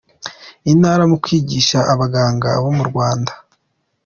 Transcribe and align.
Intara 0.71 1.03
mu 1.11 1.17
kwigisha 1.23 1.79
abaganga 1.93 2.47
bo 2.63 2.71
mu 2.77 2.83
Rwanda 2.89 3.31